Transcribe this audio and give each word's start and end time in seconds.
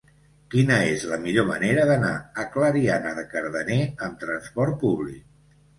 Quina 0.53 0.77
és 0.93 1.05
la 1.11 1.19
millor 1.25 1.45
manera 1.49 1.83
d'anar 1.91 2.15
a 2.45 2.49
Clariana 2.57 3.15
de 3.21 3.29
Cardener 3.37 3.81
amb 4.09 4.21
trasport 4.27 4.85
públic? 4.87 5.25